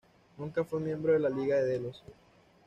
Nunca 0.39 0.63
fue 0.63 0.79
miembro 0.79 1.13
de 1.13 1.19
la 1.19 1.29
Liga 1.29 1.57
de 1.57 1.65
Delos. 1.73 2.03